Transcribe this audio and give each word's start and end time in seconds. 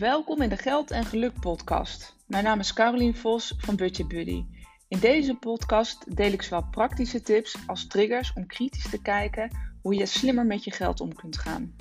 Welkom 0.00 0.42
in 0.42 0.48
de 0.48 0.56
Geld 0.56 0.90
en 0.90 1.04
Geluk 1.04 1.40
podcast. 1.40 2.16
Mijn 2.26 2.44
naam 2.44 2.58
is 2.58 2.72
Carolien 2.72 3.14
Vos 3.14 3.54
van 3.58 3.76
Budget 3.76 4.08
Buddy. 4.08 4.44
In 4.88 4.98
deze 4.98 5.34
podcast 5.34 6.16
deel 6.16 6.32
ik 6.32 6.42
zowel 6.42 6.64
praktische 6.70 7.20
tips 7.20 7.56
als 7.66 7.86
triggers 7.86 8.32
om 8.32 8.46
kritisch 8.46 8.90
te 8.90 9.02
kijken 9.02 9.50
hoe 9.82 9.94
je 9.94 10.06
slimmer 10.06 10.46
met 10.46 10.64
je 10.64 10.70
geld 10.70 11.00
om 11.00 11.14
kunt 11.14 11.38
gaan. 11.38 11.76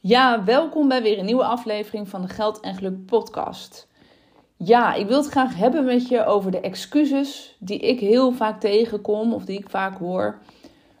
Ja, 0.00 0.44
welkom 0.44 0.88
bij 0.88 1.02
weer 1.02 1.18
een 1.18 1.24
nieuwe 1.24 1.44
aflevering 1.44 2.08
van 2.08 2.22
de 2.22 2.28
Geld 2.28 2.60
en 2.60 2.74
Geluk 2.74 3.06
podcast. 3.06 3.88
Ja, 4.56 4.94
ik 4.94 5.06
wil 5.06 5.22
het 5.22 5.30
graag 5.30 5.56
hebben 5.56 5.84
met 5.84 6.08
je 6.08 6.24
over 6.24 6.50
de 6.50 6.60
excuses 6.60 7.56
die 7.58 7.78
ik 7.78 8.00
heel 8.00 8.32
vaak 8.32 8.60
tegenkom 8.60 9.32
of 9.32 9.44
die 9.44 9.58
ik 9.58 9.70
vaak 9.70 9.98
hoor 9.98 10.42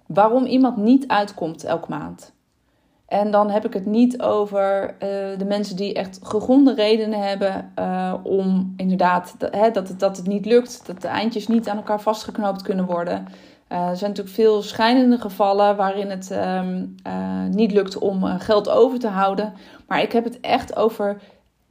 waarom 0.06 0.44
iemand 0.44 0.76
niet 0.76 1.08
uitkomt 1.08 1.64
elke 1.64 1.88
maand. 1.88 2.34
En 3.06 3.30
dan 3.30 3.50
heb 3.50 3.64
ik 3.64 3.72
het 3.72 3.86
niet 3.86 4.22
over 4.22 4.84
uh, 4.84 4.98
de 5.38 5.44
mensen 5.44 5.76
die 5.76 5.94
echt 5.94 6.20
gegronde 6.22 6.74
redenen 6.74 7.20
hebben 7.20 7.72
uh, 7.78 8.14
om 8.22 8.74
inderdaad 8.76 9.36
hè, 9.38 9.70
dat, 9.70 9.88
het, 9.88 10.00
dat 10.00 10.16
het 10.16 10.26
niet 10.26 10.46
lukt, 10.46 10.86
dat 10.86 11.02
de 11.02 11.08
eindjes 11.08 11.48
niet 11.48 11.68
aan 11.68 11.76
elkaar 11.76 12.00
vastgeknoopt 12.00 12.62
kunnen 12.62 12.84
worden. 12.84 13.26
Uh, 13.72 13.88
er 13.88 13.96
zijn 13.96 14.10
natuurlijk 14.10 14.36
veel 14.36 14.62
schijnende 14.62 15.18
gevallen 15.18 15.76
waarin 15.76 16.10
het 16.10 16.30
um, 16.30 16.94
niet 17.50 17.72
lukt 17.72 17.98
om 17.98 18.24
geld 18.24 18.68
over 18.68 18.98
te 18.98 19.08
houden. 19.08 19.52
Maar 19.86 20.02
ik 20.02 20.12
heb 20.12 20.24
het 20.24 20.40
echt 20.40 20.76
over 20.76 21.20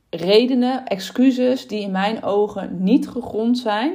redenen, 0.09 0.85
excuses 0.85 1.67
die 1.67 1.81
in 1.81 1.91
mijn 1.91 2.23
ogen 2.23 2.84
niet 2.84 3.07
gegrond 3.07 3.57
zijn. 3.57 3.93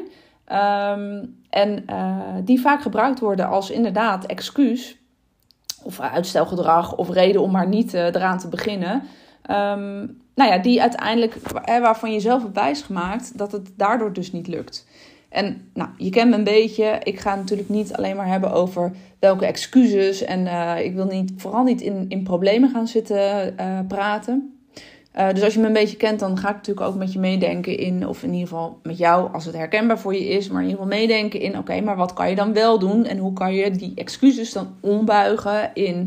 Um, 0.53 1.39
en 1.51 1.85
uh, 1.91 2.17
die 2.45 2.61
vaak 2.61 2.83
gebruikt 2.83 3.20
worden 3.20 3.48
als 3.48 3.70
inderdaad 3.70 4.27
excuus 4.27 4.98
of 5.83 6.01
uitstelgedrag 6.01 6.97
of 6.97 7.11
reden 7.11 7.42
om 7.42 7.51
maar 7.51 7.69
niet 7.69 7.95
uh, 7.95 8.05
eraan 8.05 8.39
te 8.39 8.48
beginnen. 8.48 8.95
Um, 9.51 10.19
nou 10.34 10.51
ja, 10.51 10.59
die 10.59 10.81
uiteindelijk, 10.81 11.34
waarvan 11.65 12.12
je 12.12 12.20
zelf 12.20 12.42
hebt 12.42 12.55
wijsgemaakt 12.55 13.39
dat 13.39 13.53
het 13.53 13.70
daardoor 13.77 14.12
dus 14.12 14.33
niet 14.33 14.47
lukt. 14.47 14.87
En 15.29 15.70
nou, 15.75 15.91
je 15.97 16.11
kent 16.11 16.31
me 16.31 16.37
een 16.37 16.45
beetje. 16.45 16.98
Ik 17.03 17.20
ga 17.20 17.35
natuurlijk 17.35 17.69
niet 17.69 17.92
alleen 17.97 18.17
maar 18.17 18.27
hebben 18.27 18.53
over 18.53 18.92
welke 19.19 19.47
excuses. 19.47 20.25
En 20.25 20.47
ik 20.85 20.95
wil 20.95 21.07
niet, 21.07 21.33
vooral 21.37 21.64
niet 21.64 21.81
in, 21.81 22.05
in 22.09 22.23
problemen 22.23 22.70
gaan 22.70 22.87
zitten 22.87 23.55
praten. 23.89 24.59
Uh, 25.16 25.33
dus 25.33 25.42
als 25.42 25.55
je 25.55 25.61
me 25.61 25.66
een 25.66 25.72
beetje 25.72 25.97
kent, 25.97 26.20
dan 26.20 26.39
ga 26.39 26.48
ik 26.48 26.55
natuurlijk 26.55 26.86
ook 26.86 26.94
met 26.94 27.12
je 27.12 27.19
meedenken 27.19 27.78
in, 27.78 28.06
of 28.06 28.22
in 28.22 28.33
ieder 28.33 28.48
geval 28.48 28.78
met 28.83 28.98
jou 28.98 29.33
als 29.33 29.44
het 29.44 29.55
herkenbaar 29.55 29.98
voor 29.98 30.14
je 30.14 30.28
is, 30.28 30.48
maar 30.48 30.62
in 30.62 30.69
ieder 30.69 30.83
geval 30.83 30.98
meedenken 30.98 31.41
in, 31.41 31.58
oké, 31.58 31.80
maar 31.80 31.97
wat 31.97 32.12
kan 32.12 32.28
je 32.28 32.34
dan 32.34 32.52
wel 32.52 32.78
doen 32.78 33.05
en 33.05 33.19
hoe 33.19 33.33
kan 33.33 33.55
je 33.55 33.70
die 33.70 33.92
excuses 33.94 34.52
dan 34.52 34.75
ombuigen 34.80 35.70
in, 35.75 35.98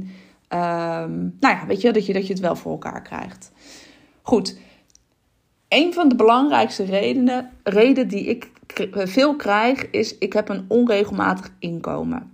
um, 0.50 1.38
nou 1.40 1.56
ja, 1.56 1.66
weet 1.68 1.82
je, 1.82 1.92
dat 1.92 2.06
je, 2.06 2.14
dat 2.14 2.28
je 2.28 2.34
het 2.34 2.42
wel 2.42 2.56
voor 2.56 2.72
elkaar 2.72 3.02
krijgt. 3.02 3.52
Goed, 4.22 4.58
een 5.68 5.94
van 5.94 6.10
de 6.10 6.16
belangrijkste 6.16 6.84
redenen, 6.84 7.52
reden 7.64 8.08
die 8.08 8.26
ik 8.26 8.52
veel 8.94 9.36
krijg, 9.36 9.90
is 9.90 10.18
ik 10.18 10.34
heb 10.34 10.50
een 10.50 10.66
onregelmatig 10.68 11.52
inkomen. 11.60 12.33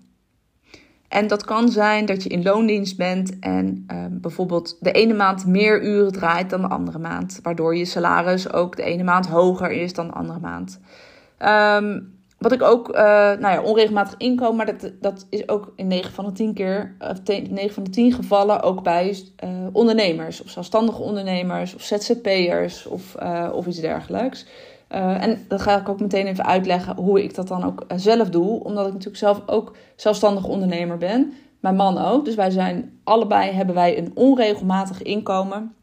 En 1.09 1.27
dat 1.27 1.45
kan 1.45 1.69
zijn 1.69 2.05
dat 2.05 2.23
je 2.23 2.29
in 2.29 2.43
loondienst 2.43 2.97
bent 2.97 3.39
en 3.39 3.85
uh, 3.91 4.05
bijvoorbeeld 4.09 4.77
de 4.79 4.91
ene 4.91 5.13
maand 5.13 5.45
meer 5.45 5.83
uren 5.83 6.11
draait 6.11 6.49
dan 6.49 6.61
de 6.61 6.67
andere 6.67 6.99
maand. 6.99 7.39
Waardoor 7.43 7.75
je 7.75 7.85
salaris 7.85 8.53
ook 8.53 8.75
de 8.75 8.83
ene 8.83 9.03
maand 9.03 9.27
hoger 9.27 9.71
is 9.71 9.93
dan 9.93 10.07
de 10.07 10.13
andere 10.13 10.39
maand. 10.39 10.79
Um, 11.83 12.17
wat 12.39 12.51
ik 12.51 12.61
ook, 12.61 12.89
uh, 12.89 12.95
nou 12.95 13.39
ja, 13.41 13.61
onregelmatig 13.61 14.17
inkomen, 14.17 14.55
maar 14.55 14.65
dat, 14.65 14.91
dat 15.01 15.27
is 15.29 15.49
ook 15.49 15.73
in 15.75 15.87
9 15.87 16.13
van 16.13 16.25
de 16.25 16.31
10 16.31 16.53
keer, 16.53 16.95
of 16.99 17.17
9 17.23 17.73
van 17.73 17.83
de 17.83 17.89
10 17.89 18.13
gevallen 18.13 18.61
ook 18.61 18.83
bij 18.83 19.23
uh, 19.43 19.49
ondernemers 19.71 20.43
of 20.43 20.49
zelfstandige 20.49 21.01
ondernemers 21.01 21.75
of 21.75 21.81
ZZP'ers 21.81 22.85
of, 22.85 23.15
uh, 23.21 23.49
of 23.53 23.65
iets 23.65 23.79
dergelijks. 23.79 24.45
Uh, 24.91 25.23
en 25.23 25.45
dat 25.47 25.61
ga 25.61 25.79
ik 25.79 25.89
ook 25.89 25.99
meteen 25.99 26.27
even 26.27 26.45
uitleggen 26.45 26.95
hoe 26.95 27.23
ik 27.23 27.35
dat 27.35 27.47
dan 27.47 27.63
ook 27.63 27.85
uh, 27.87 27.97
zelf 27.97 28.29
doe. 28.29 28.63
Omdat 28.63 28.85
ik 28.85 28.91
natuurlijk 28.91 29.17
zelf 29.19 29.41
ook 29.45 29.75
zelfstandig 29.95 30.45
ondernemer 30.45 30.97
ben. 30.97 31.33
Mijn 31.59 31.75
man 31.75 31.97
ook. 31.97 32.25
Dus 32.25 32.35
wij 32.35 32.49
zijn 32.49 32.99
allebei 33.03 33.51
hebben 33.51 33.75
wij 33.75 33.97
een 33.97 34.11
onregelmatig 34.13 35.01
inkomen. 35.01 35.73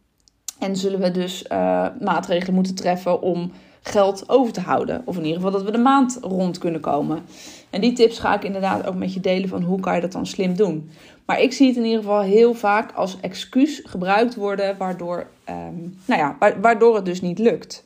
En 0.59 0.77
zullen 0.77 1.01
we 1.01 1.11
dus 1.11 1.45
uh, 1.53 1.87
maatregelen 2.01 2.55
moeten 2.55 2.75
treffen 2.75 3.23
om 3.23 3.53
geld 3.83 4.29
over 4.29 4.53
te 4.53 4.61
houden. 4.61 5.03
Of 5.05 5.17
in 5.17 5.25
ieder 5.25 5.37
geval 5.37 5.53
dat 5.53 5.63
we 5.63 5.71
de 5.71 5.79
maand 5.79 6.19
rond 6.23 6.59
kunnen 6.59 6.81
komen. 6.81 7.23
En 7.71 7.81
die 7.81 7.93
tips 7.93 8.19
ga 8.19 8.35
ik 8.35 8.45
inderdaad 8.45 8.87
ook 8.87 8.95
met 8.95 9.15
je 9.15 9.21
delen 9.21 9.49
van 9.49 9.63
hoe 9.63 9.81
kan 9.81 9.95
je 9.95 10.01
dat 10.01 10.13
dan 10.13 10.27
slim 10.27 10.57
doen. 10.57 10.91
Maar 11.27 11.41
ik 11.41 11.53
zie 11.53 11.69
het 11.69 11.77
in 11.77 11.85
ieder 11.85 12.01
geval 12.01 12.21
heel 12.21 12.55
vaak 12.55 12.93
als 12.93 13.21
excuus 13.21 13.81
gebruikt 13.85 14.35
worden, 14.35 14.77
waardoor, 14.77 15.27
um, 15.49 15.99
nou 16.05 16.21
ja, 16.21 16.37
waardoor 16.61 16.95
het 16.95 17.05
dus 17.05 17.21
niet 17.21 17.39
lukt. 17.39 17.86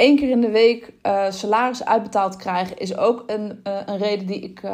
Eén 0.00 0.16
keer 0.16 0.30
in 0.30 0.40
de 0.40 0.50
week 0.50 0.92
uh, 1.02 1.24
salaris 1.30 1.84
uitbetaald 1.84 2.36
krijgen 2.36 2.78
is 2.78 2.96
ook 2.96 3.24
een, 3.26 3.60
uh, 3.66 3.72
een 3.86 3.98
reden 3.98 4.26
die 4.26 4.40
ik 4.40 4.62
uh, 4.62 4.70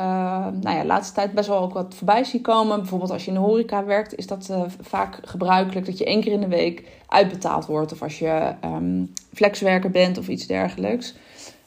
nou 0.60 0.76
ja, 0.76 0.80
de 0.80 0.86
laatste 0.86 1.14
tijd 1.14 1.32
best 1.32 1.48
wel 1.48 1.58
ook 1.58 1.72
wat 1.72 1.94
voorbij 1.94 2.24
zie 2.24 2.40
komen. 2.40 2.78
Bijvoorbeeld 2.78 3.10
als 3.10 3.24
je 3.24 3.30
in 3.30 3.36
de 3.36 3.42
horeca 3.42 3.84
werkt, 3.84 4.14
is 4.14 4.26
dat 4.26 4.50
vaak 4.80 5.18
gebruikelijk 5.22 5.86
dat 5.86 5.98
je 5.98 6.04
één 6.04 6.20
keer 6.20 6.32
in 6.32 6.40
de 6.40 6.48
week 6.48 6.84
uitbetaald 7.08 7.66
wordt. 7.66 7.92
Of 7.92 8.02
als 8.02 8.18
je 8.18 8.54
um, 8.64 9.12
flexwerker 9.34 9.90
bent 9.90 10.18
of 10.18 10.28
iets 10.28 10.46
dergelijks. 10.46 11.14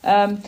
Um, 0.05 0.39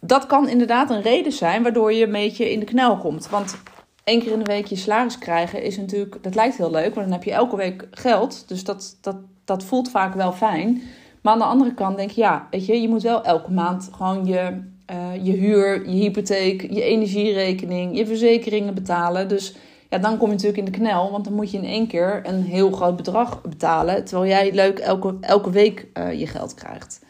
dat 0.00 0.26
kan 0.26 0.48
inderdaad 0.48 0.90
een 0.90 1.02
reden 1.02 1.32
zijn 1.32 1.62
waardoor 1.62 1.92
je 1.92 2.04
een 2.04 2.12
beetje 2.12 2.52
in 2.52 2.60
de 2.60 2.66
knel 2.66 2.96
komt. 2.96 3.28
Want 3.28 3.56
één 4.04 4.20
keer 4.20 4.32
in 4.32 4.42
de 4.42 4.52
week 4.52 4.66
je 4.66 4.76
salaris 4.76 5.18
krijgen 5.18 5.62
is 5.62 5.76
natuurlijk, 5.76 6.22
dat 6.22 6.34
lijkt 6.34 6.56
heel 6.56 6.70
leuk, 6.70 6.94
want 6.94 7.06
dan 7.06 7.12
heb 7.12 7.24
je 7.24 7.32
elke 7.32 7.56
week 7.56 7.86
geld. 7.90 8.48
Dus 8.48 8.64
dat, 8.64 8.96
dat, 9.00 9.16
dat 9.44 9.64
voelt 9.64 9.90
vaak 9.90 10.14
wel 10.14 10.32
fijn. 10.32 10.82
Maar 11.20 11.32
aan 11.32 11.38
de 11.38 11.44
andere 11.44 11.74
kant 11.74 11.96
denk 11.96 12.10
je, 12.10 12.20
ja, 12.20 12.46
weet 12.50 12.66
je, 12.66 12.80
je 12.80 12.88
moet 12.88 13.02
wel 13.02 13.24
elke 13.24 13.50
maand 13.50 13.90
gewoon 13.92 14.26
je, 14.26 14.62
uh, 14.90 15.24
je 15.24 15.32
huur, 15.32 15.88
je 15.88 15.96
hypotheek, 15.96 16.62
je 16.62 16.82
energierekening, 16.82 17.96
je 17.96 18.06
verzekeringen 18.06 18.74
betalen. 18.74 19.28
Dus 19.28 19.56
ja, 19.90 19.98
dan 19.98 20.16
kom 20.16 20.26
je 20.26 20.32
natuurlijk 20.32 20.58
in 20.58 20.72
de 20.72 20.78
knel, 20.78 21.10
want 21.10 21.24
dan 21.24 21.34
moet 21.34 21.50
je 21.50 21.58
in 21.58 21.64
één 21.64 21.86
keer 21.86 22.20
een 22.24 22.42
heel 22.42 22.70
groot 22.70 22.96
bedrag 22.96 23.42
betalen, 23.42 24.04
terwijl 24.04 24.30
jij 24.30 24.54
leuk 24.54 24.78
elke, 24.78 25.16
elke 25.20 25.50
week 25.50 25.86
uh, 25.94 26.18
je 26.20 26.26
geld 26.26 26.54
krijgt. 26.54 27.00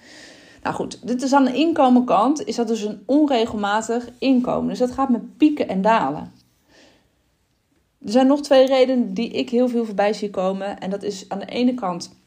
Nou 0.63 0.75
goed, 0.75 1.07
dit 1.07 1.23
is 1.23 1.33
aan 1.33 1.45
de 1.45 1.55
inkomenkant, 1.55 2.47
is 2.47 2.57
dat 2.57 2.69
dus 2.69 2.83
een 2.83 3.03
onregelmatig 3.07 4.09
inkomen. 4.19 4.69
Dus 4.69 4.79
dat 4.79 4.91
gaat 4.91 5.09
met 5.09 5.37
pieken 5.37 5.69
en 5.69 5.83
dalen. 5.83 6.33
Er 8.05 8.11
zijn 8.11 8.27
nog 8.27 8.41
twee 8.41 8.67
redenen 8.67 9.15
die 9.15 9.31
ik 9.31 9.51
heel 9.51 9.69
veel 9.69 9.85
voorbij 9.85 10.13
zie 10.13 10.31
komen. 10.31 10.81
En 10.81 10.91
dat 10.91 11.03
is 11.03 11.29
aan 11.29 11.39
de 11.39 11.47
ene 11.47 11.75
kant 11.75 12.20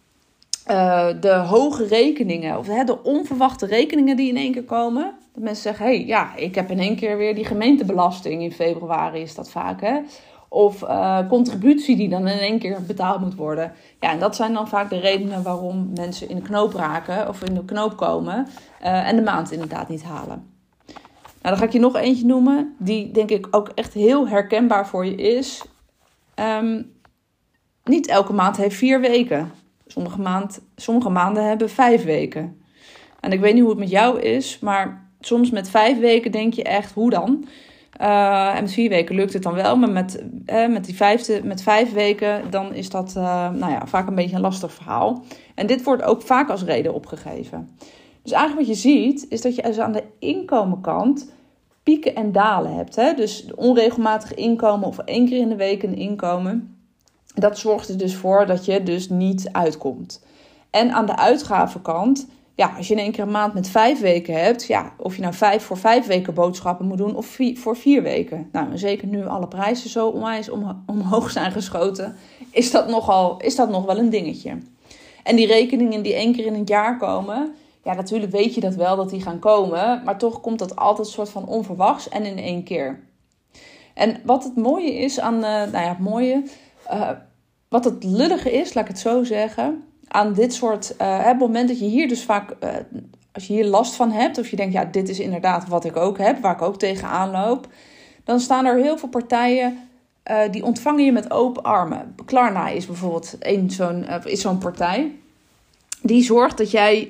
uh, 0.72 1.08
de 1.20 1.34
hoge 1.34 1.86
rekeningen, 1.86 2.58
of 2.58 2.68
hè, 2.68 2.84
de 2.84 3.04
onverwachte 3.04 3.66
rekeningen 3.66 4.16
die 4.16 4.30
in 4.30 4.38
één 4.38 4.52
keer 4.52 4.64
komen. 4.64 5.14
Dat 5.34 5.44
mensen 5.44 5.64
zeggen, 5.64 5.86
hé, 5.86 5.96
hey, 5.96 6.06
ja, 6.06 6.36
ik 6.36 6.56
heb 6.56 6.70
in 6.70 6.80
één 6.80 6.96
keer 6.96 7.18
weer 7.18 7.36
die 7.36 7.46
gemeentebelasting 7.46 8.42
in 8.42 8.52
februari, 8.52 9.22
is 9.22 9.36
dat 9.36 9.50
vaak, 9.50 9.82
hè. 9.82 10.00
Of 10.50 10.82
uh, 10.82 11.28
contributie 11.30 11.96
die 11.96 12.10
dan 12.10 12.28
in 12.28 12.38
één 12.38 12.60
keer 12.60 12.82
betaald 12.88 13.22
moet 13.22 13.36
worden. 13.36 13.72
Ja, 14.00 14.12
en 14.12 14.20
dat 14.20 14.36
zijn 14.36 14.54
dan 14.54 14.68
vaak 14.68 14.90
de 14.90 15.00
redenen 15.00 15.44
waarom 15.44 15.92
mensen 15.96 16.30
in 16.30 16.36
de 16.36 16.42
knoop 16.42 16.74
raken, 16.74 17.28
of 17.28 17.44
in 17.44 17.54
de 17.54 17.66
knoop 17.66 17.98
komen, 17.98 18.48
uh, 18.84 19.08
en 19.08 19.16
de 19.16 19.22
maand 19.22 19.52
inderdaad 19.52 19.90
niet 19.90 20.04
halen. 20.04 20.52
Nou, 21.42 21.56
dan 21.56 21.58
ga 21.58 21.64
ik 21.64 21.72
je 21.72 21.80
nog 21.80 21.96
eentje 21.96 22.26
noemen, 22.26 22.76
die 22.80 23.12
denk 23.12 23.30
ik 23.30 23.48
ook 23.52 23.72
echt 23.76 23.94
heel 23.94 24.28
herkenbaar 24.28 24.88
voor 24.88 25.06
je 25.06 25.16
is. 25.16 25.64
Um, 26.36 26.92
niet 27.84 28.08
elke 28.08 28.34
maand 28.34 28.58
heeft 28.58 28.76
vier 28.76 29.02
weken. 29.02 29.52
Sommige, 29.94 30.22
maand, 30.22 30.62
sommige 30.76 31.10
maanden 31.10 31.48
hebben 31.48 31.70
vijf 31.70 32.04
weken. 32.04 32.62
En 33.20 33.32
ik 33.32 33.40
weet 33.40 33.54
niet 33.54 33.62
hoe 33.62 33.72
het 33.72 33.80
met 33.80 33.90
jou 33.90 34.20
is, 34.20 34.60
maar 34.60 35.10
soms 35.20 35.50
met 35.50 35.70
vijf 35.70 36.00
weken 36.00 36.32
denk 36.32 36.54
je 36.54 36.64
echt, 36.64 36.94
hoe 36.94 37.10
dan? 37.10 37.46
Uh, 38.02 38.56
en 38.56 38.62
met 38.62 38.72
vier 38.72 38.90
weken 38.90 39.16
lukt 39.16 39.34
het 39.34 39.44
dan 39.44 39.54
wel, 39.54 39.78
maar 39.78 39.90
met, 39.90 40.24
eh, 40.46 40.68
met, 40.68 40.86
die 40.86 40.96
vijfde, 40.96 41.42
met 41.44 41.62
vijf 41.62 41.94
weken 41.94 42.42
dan 42.50 42.74
is 42.74 42.90
dat 42.90 43.14
uh, 43.18 43.50
nou 43.50 43.72
ja, 43.72 43.86
vaak 43.86 44.08
een 44.08 44.16
beetje 44.16 44.36
een 44.36 44.42
lastig 44.42 44.74
verhaal. 44.74 45.24
En 45.56 45.68
dit 45.68 45.84
wordt 45.84 46.04
ook 46.04 46.22
vaak 46.22 46.50
als 46.50 46.64
reden 46.64 46.94
opgegeven. 46.94 47.70
Dus 48.24 48.32
eigenlijk 48.32 48.68
wat 48.68 48.76
je 48.78 48.90
ziet, 48.90 49.26
is 49.30 49.42
dat 49.42 49.56
je 49.56 49.62
dus 49.62 49.80
aan 49.80 49.92
de 49.92 50.04
inkomenkant 50.20 51.34
pieken 51.84 52.16
en 52.16 52.32
dalen 52.32 52.76
hebt. 52.76 52.96
Hè? 52.96 53.14
Dus 53.14 53.46
onregelmatig 53.56 54.34
inkomen 54.34 54.88
of 54.88 54.98
één 54.98 55.28
keer 55.28 55.40
in 55.40 55.50
de 55.50 55.56
week 55.56 55.84
een 55.84 55.96
inkomen 55.96 56.73
dat 57.34 57.58
zorgt 57.58 57.90
er 57.90 57.98
dus 57.98 58.16
voor 58.16 58.46
dat 58.46 58.66
je 58.66 58.84
dus 58.84 59.10
niet 59.10 59.50
uitkomt. 59.52 60.26
En 60.70 60.92
aan 60.92 61.06
de 61.06 61.18
uitgavenkant, 61.18 62.28
ja, 62.56 62.74
als 62.78 62.88
je 62.88 62.94
in 62.94 63.00
één 63.00 63.12
keer 63.12 63.24
een 63.24 63.32
maand 63.32 63.54
met 63.54 63.70
vijf 63.70 64.00
weken 64.00 64.44
hebt, 64.44 64.66
ja, 64.66 64.94
of 64.98 65.16
je 65.16 65.22
nou 65.22 65.34
vijf 65.34 65.64
voor 65.64 65.78
vijf 65.78 66.06
weken 66.06 66.34
boodschappen 66.34 66.88
moet 66.88 66.98
doen 66.98 67.16
of 67.16 67.26
vier, 67.26 67.58
voor 67.58 67.78
vier 67.78 68.04
weken. 68.04 68.50
Nou, 68.52 68.78
zeker 68.78 69.08
nu 69.08 69.28
alle 69.28 69.48
prijzen 69.48 69.90
zo 69.90 70.08
omhoog 70.86 71.32
zijn 71.32 71.52
geschoten, 71.52 72.16
is 72.52 72.72
dat, 72.72 72.88
nogal, 72.88 73.38
is 73.38 73.56
dat 73.56 73.70
nog 73.70 73.86
wel 73.86 73.98
een 73.98 74.10
dingetje. 74.10 74.58
En 75.24 75.36
die 75.36 75.48
rekeningen 75.48 76.02
die 76.02 76.14
één 76.14 76.34
keer 76.34 76.46
in 76.46 76.54
het 76.54 76.68
jaar 76.68 76.98
komen, 76.98 77.54
ja, 77.84 77.94
natuurlijk 77.94 78.32
weet 78.32 78.56
je 78.56 78.62
dat 78.62 78.76
wel 78.76 78.96
dat 78.96 79.10
die 79.10 79.22
gaan 79.22 79.40
komen, 79.40 80.02
maar 80.06 80.18
toch 80.18 80.42
komt 80.42 80.60
dat 80.60 80.76
altijd 80.76 81.08
soort 81.08 81.30
van 81.30 81.48
onverwachts 81.48 82.10
en 82.10 82.26
in 82.26 82.38
één 82.38 82.64
keer. 82.64 83.00
En 83.94 84.22
wat 84.24 84.44
het 84.44 84.56
mooie 84.56 84.94
is 84.94 85.20
aan, 85.20 85.36
uh, 85.36 85.42
nou 85.42 85.72
ja, 85.72 85.90
het 85.90 86.00
mooie, 86.00 86.44
uh, 86.92 87.10
wat 87.70 87.84
het 87.84 88.04
lullige 88.04 88.52
is, 88.52 88.74
laat 88.74 88.84
ik 88.84 88.90
het 88.90 89.00
zo 89.00 89.24
zeggen, 89.24 89.84
aan 90.08 90.34
dit 90.34 90.54
soort, 90.54 90.96
uh, 91.02 91.26
het 91.26 91.40
moment 91.40 91.68
dat 91.68 91.80
je 91.80 91.86
hier 91.86 92.08
dus 92.08 92.24
vaak, 92.24 92.56
als 93.32 93.48
je 93.48 93.54
hier 93.54 93.66
last 93.66 93.96
van 93.96 94.12
hebt, 94.12 94.38
of 94.38 94.48
je 94.48 94.56
denkt, 94.56 94.74
ja, 94.74 94.86
dit 94.86 95.10
is 95.10 95.20
inderdaad 95.20 95.68
wat 95.68 95.86
ik 95.86 95.96
ook 95.96 96.18
heb, 96.18 96.42
waar 96.42 96.54
ik 96.54 96.62
ook 96.62 96.80
tegenaan 96.80 97.32
loop, 97.32 97.68
dan 98.24 98.40
staan 98.40 98.66
er 98.66 98.78
heel 98.78 98.98
veel 98.98 99.10
partijen 99.10 99.78
die 100.52 100.64
ontvangen 100.64 101.06
je 101.06 101.12
met 101.12 101.32
open 101.32 101.64
armen. 101.64 102.16
Klarna 102.26 102.70
is 102.70 102.86
bijvoorbeeld 102.86 103.36
een 103.40 103.72
zo'n, 103.72 104.06
is 104.24 104.42
zo'n 104.42 104.58
partij 104.58 105.12
die 106.02 106.24
zorgt 106.24 106.58
dat 106.58 106.72
jij 106.72 107.10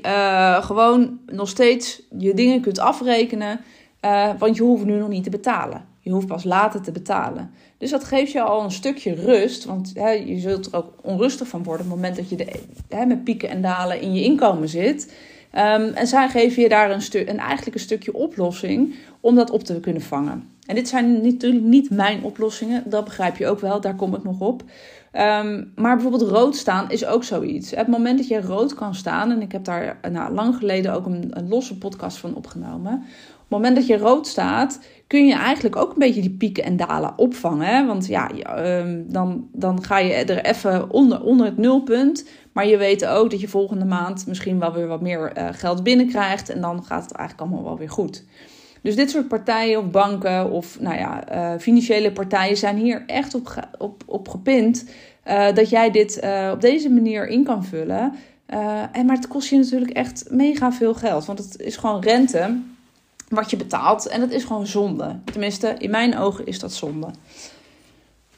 gewoon 0.61 1.19
nog 1.25 1.49
steeds 1.49 2.01
je 2.17 2.33
dingen 2.33 2.61
kunt 2.61 2.79
afrekenen. 2.79 3.59
Uh, 4.05 4.29
want 4.37 4.55
je 4.55 4.63
hoeft 4.63 4.85
nu 4.85 4.97
nog 4.97 5.09
niet 5.09 5.23
te 5.23 5.29
betalen. 5.29 5.85
Je 5.99 6.11
hoeft 6.11 6.27
pas 6.27 6.43
later 6.43 6.81
te 6.81 6.91
betalen. 6.91 7.51
Dus 7.77 7.89
dat 7.89 8.03
geeft 8.03 8.31
je 8.31 8.41
al 8.41 8.63
een 8.63 8.71
stukje 8.71 9.13
rust. 9.13 9.65
Want 9.65 9.91
hè, 9.93 10.09
je 10.09 10.39
zult 10.39 10.65
er 10.65 10.75
ook 10.75 10.93
onrustig 11.01 11.47
van 11.47 11.63
worden 11.63 11.85
op 11.85 11.91
het 11.91 12.01
moment 12.01 12.15
dat 12.15 12.29
je 12.29 12.35
de, 12.35 12.59
hè, 12.89 13.05
met 13.05 13.23
pieken 13.23 13.49
en 13.49 13.61
dalen 13.61 14.01
in 14.01 14.13
je 14.13 14.23
inkomen 14.23 14.69
zit. 14.69 15.13
Um, 15.55 15.61
en 15.93 16.07
zij 16.07 16.29
geven 16.29 16.61
je 16.61 16.69
daar 16.69 16.91
een, 16.91 17.01
stu 17.01 17.19
een 17.19 17.39
eigenlijk 17.39 17.75
een 17.75 17.81
stukje 17.81 18.13
oplossing 18.13 18.95
om 19.19 19.35
dat 19.35 19.49
op 19.49 19.63
te 19.63 19.79
kunnen 19.79 20.01
vangen. 20.01 20.49
En 20.67 20.75
dit 20.75 20.87
zijn 20.87 21.21
natuurlijk 21.21 21.63
niet 21.63 21.89
mijn 21.89 22.23
oplossingen, 22.23 22.83
dat 22.85 23.03
begrijp 23.03 23.37
je 23.37 23.47
ook 23.47 23.59
wel, 23.59 23.81
daar 23.81 23.95
kom 23.95 24.15
ik 24.15 24.23
nog 24.23 24.39
op. 24.39 24.61
Um, 24.61 25.71
maar 25.75 25.95
bijvoorbeeld 25.95 26.29
rood 26.29 26.55
staan 26.55 26.91
is 26.91 27.05
ook 27.05 27.23
zoiets. 27.23 27.71
Het 27.71 27.87
moment 27.87 28.17
dat 28.17 28.27
je 28.27 28.41
rood 28.41 28.73
kan 28.73 28.95
staan, 28.95 29.31
en 29.31 29.41
ik 29.41 29.51
heb 29.51 29.63
daar 29.63 29.99
nou, 30.11 30.33
lang 30.33 30.55
geleden 30.55 30.93
ook 30.93 31.05
een 31.05 31.47
losse 31.47 31.77
podcast 31.77 32.17
van 32.17 32.35
opgenomen. 32.35 33.03
Moment 33.53 33.75
dat 33.75 33.87
je 33.87 33.97
rood 33.97 34.27
staat, 34.27 34.79
kun 35.07 35.25
je 35.25 35.33
eigenlijk 35.33 35.75
ook 35.75 35.91
een 35.91 35.99
beetje 35.99 36.21
die 36.21 36.37
pieken 36.37 36.63
en 36.63 36.77
dalen 36.77 37.13
opvangen. 37.17 37.87
Want 37.87 38.07
ja, 38.07 38.29
um, 38.79 39.05
dan, 39.07 39.47
dan 39.51 39.83
ga 39.83 39.97
je 39.97 40.13
er 40.13 40.45
even 40.45 40.89
onder, 40.89 41.21
onder 41.21 41.45
het 41.45 41.57
nulpunt. 41.57 42.25
Maar 42.51 42.67
je 42.67 42.77
weet 42.77 43.05
ook 43.05 43.31
dat 43.31 43.41
je 43.41 43.47
volgende 43.47 43.85
maand 43.85 44.27
misschien 44.27 44.59
wel 44.59 44.73
weer 44.73 44.87
wat 44.87 45.01
meer 45.01 45.37
uh, 45.37 45.47
geld 45.51 45.83
binnenkrijgt. 45.83 46.49
En 46.49 46.61
dan 46.61 46.83
gaat 46.83 47.03
het 47.03 47.11
eigenlijk 47.11 47.49
allemaal 47.49 47.69
wel 47.69 47.77
weer 47.77 47.89
goed. 47.89 48.25
Dus 48.81 48.95
dit 48.95 49.09
soort 49.09 49.27
partijen 49.27 49.79
of 49.79 49.89
banken 49.91 50.51
of 50.51 50.79
nou 50.79 50.97
ja, 50.97 51.33
uh, 51.33 51.59
financiële 51.59 52.11
partijen 52.11 52.57
zijn 52.57 52.77
hier 52.77 53.03
echt 53.05 53.35
op, 53.35 53.67
op, 53.77 54.03
op 54.05 54.27
gepind 54.27 54.85
uh, 55.27 55.53
dat 55.53 55.69
jij 55.69 55.91
dit 55.91 56.21
op 56.51 56.61
deze 56.61 56.89
manier 56.89 57.27
in 57.27 57.43
kan 57.43 57.65
vullen. 57.65 58.13
en, 58.91 59.05
maar 59.05 59.15
het 59.15 59.27
kost 59.27 59.49
je 59.49 59.57
natuurlijk 59.57 59.91
echt 59.91 60.25
mega 60.29 60.71
veel 60.71 60.93
geld, 60.93 61.25
want 61.25 61.39
het 61.39 61.59
is 61.59 61.77
gewoon 61.77 62.01
rente 62.01 62.57
wat 63.35 63.49
je 63.49 63.57
betaalt 63.57 64.07
en 64.07 64.19
dat 64.19 64.31
is 64.31 64.43
gewoon 64.43 64.67
zonde. 64.67 65.19
Tenminste, 65.25 65.75
in 65.77 65.89
mijn 65.89 66.17
ogen 66.17 66.45
is 66.45 66.59
dat 66.59 66.73
zonde. 66.73 67.07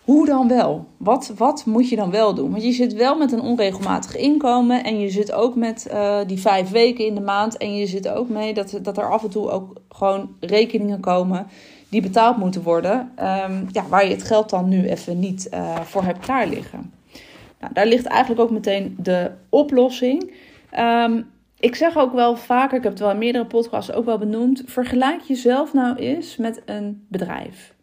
Hoe 0.04 0.26
dan 0.26 0.48
wel? 0.48 0.86
Wat, 0.98 1.34
wat 1.38 1.66
moet 1.66 1.90
je 1.90 1.96
dan 1.96 2.12
wel 2.12 2.34
doen? 2.34 2.52
Want 2.52 2.64
je 2.64 2.72
zit 2.72 2.94
wel 2.94 3.18
met 3.18 3.32
een 3.32 3.42
onregelmatig 3.42 4.16
inkomen 4.16 4.84
en 4.84 5.00
je 5.00 5.10
zit 5.10 5.32
ook 5.32 5.56
met 5.56 5.88
uh, 5.92 6.18
die 6.28 6.40
vijf 6.40 6.70
weken 6.70 7.06
in 7.06 7.16
de 7.16 7.22
maand. 7.22 7.58
En 7.58 7.76
je 7.76 7.88
zit 7.88 8.08
ook 8.08 8.30
mee 8.30 8.54
dat, 8.54 8.80
dat 8.82 8.98
er 8.98 9.12
af 9.12 9.24
en 9.24 9.30
toe 9.30 9.50
ook 9.50 9.74
gewoon 9.90 10.36
rekeningen 10.40 11.00
komen 11.00 11.48
die 11.90 12.02
betaald 12.02 12.38
moeten 12.38 12.64
worden. 12.64 13.12
Um, 13.20 13.68
ja, 13.72 13.88
waar 13.90 14.06
je 14.06 14.14
het 14.14 14.24
geld 14.24 14.50
dan 14.50 14.70
nu 14.70 14.90
even 14.90 15.20
niet 15.20 15.48
uh, 15.54 15.80
voor 15.80 16.04
hebt 16.04 16.20
klaar 16.20 16.48
liggen. 16.48 16.94
Nou, 17.60 17.74
daar 17.74 17.88
ligt 17.88 18.06
eigenlijk 18.06 18.42
ook 18.42 18.52
meteen 18.52 18.96
de 19.00 19.32
oplossing. 19.50 20.32
Um, 20.80 21.34
ik 21.66 21.76
zeg 21.76 21.98
ook 21.98 22.14
wel 22.14 22.36
vaker, 22.36 22.78
ik 22.78 22.84
heb 22.84 22.92
het 22.92 23.02
wel 23.02 23.12
in 23.12 23.18
meerdere 23.18 23.46
podcasts 23.46 23.92
ook 23.92 24.06
wel 24.06 24.18
benoemd. 24.18 24.64
Vergelijk 24.66 25.22
jezelf 25.22 25.74
nou 25.74 25.96
eens 25.96 26.38
met 26.38 26.62
een 26.66 27.06
bedrijf. 27.10 27.74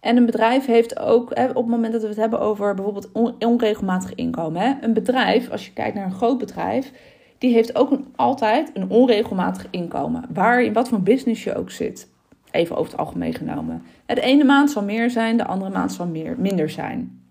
En 0.00 0.16
een 0.16 0.26
bedrijf 0.26 0.66
heeft 0.66 0.98
ook, 0.98 1.30
op 1.30 1.54
het 1.54 1.66
moment 1.66 1.92
dat 1.92 2.02
we 2.02 2.08
het 2.08 2.16
hebben 2.16 2.40
over 2.40 2.74
bijvoorbeeld 2.74 3.12
onregelmatig 3.38 4.14
inkomen. 4.14 4.78
Een 4.80 4.92
bedrijf, 4.92 5.50
als 5.50 5.66
je 5.66 5.72
kijkt 5.72 5.94
naar 5.94 6.04
een 6.04 6.12
groot 6.12 6.38
bedrijf, 6.38 6.92
die 7.38 7.52
heeft 7.52 7.76
ook 7.76 7.98
altijd 8.16 8.70
een 8.74 8.90
onregelmatig 8.90 9.66
inkomen. 9.70 10.24
Waar 10.32 10.62
in 10.62 10.72
wat 10.72 10.88
voor 10.88 11.02
business 11.02 11.44
je 11.44 11.54
ook 11.54 11.70
zit. 11.70 12.08
Even 12.50 12.76
over 12.76 12.90
het 12.90 13.00
algemeen 13.00 13.34
genomen. 13.34 13.82
De 14.06 14.20
ene 14.20 14.44
maand 14.44 14.70
zal 14.70 14.82
meer 14.82 15.10
zijn, 15.10 15.36
de 15.36 15.46
andere 15.46 15.70
maand 15.70 15.92
zal 15.92 16.06
meer, 16.06 16.34
minder 16.38 16.70
zijn. 16.70 17.28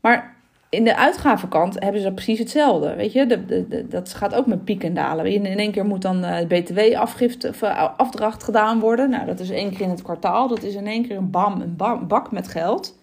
Maar 0.00 0.36
in 0.72 0.84
de 0.84 0.96
uitgavenkant 0.96 1.80
hebben 1.80 2.00
ze 2.00 2.12
precies 2.12 2.38
hetzelfde. 2.38 2.94
Weet 2.94 3.12
je, 3.12 3.26
de, 3.26 3.46
de, 3.46 3.88
dat 3.88 4.14
gaat 4.14 4.34
ook 4.34 4.46
met 4.46 4.64
pieken 4.64 4.88
en 4.88 4.94
dalen. 4.94 5.26
In 5.26 5.46
één 5.46 5.70
keer 5.70 5.84
moet 5.84 6.02
dan 6.02 6.20
de 6.20 6.26
eh, 6.26 6.46
BTW-afgift 6.46 7.48
of 7.48 7.62
eh, 7.62 7.88
afdracht 7.96 8.42
gedaan 8.42 8.80
worden. 8.80 9.10
Nou, 9.10 9.26
dat 9.26 9.40
is 9.40 9.50
één 9.50 9.70
keer 9.70 9.80
in 9.80 9.90
het 9.90 10.02
kwartaal. 10.02 10.48
Dat 10.48 10.62
is 10.62 10.74
in 10.74 10.86
één 10.86 11.06
keer 11.06 11.16
een 11.16 11.30
bam, 11.30 11.60
een 11.60 12.06
bak 12.08 12.30
met 12.30 12.48
geld. 12.48 12.98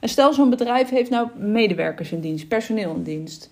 En 0.00 0.08
stel, 0.08 0.32
zo'n 0.32 0.50
bedrijf 0.50 0.88
heeft 0.88 1.10
nou 1.10 1.28
medewerkers 1.36 2.12
in 2.12 2.20
dienst, 2.20 2.48
personeel 2.48 2.94
in 2.94 3.02
dienst. 3.02 3.50